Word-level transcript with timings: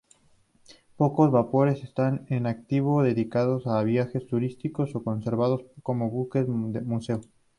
Pocos 0.97 1.29
vapores 1.29 1.83
están 1.83 2.25
en 2.29 2.47
activo, 2.47 3.03
dedicados 3.03 3.67
a 3.67 3.83
viajes 3.83 4.25
turísticos, 4.25 4.95
o 4.95 5.03
conservados 5.03 5.61
como 5.83 6.09
buques 6.09 6.47
museo. 6.47 7.21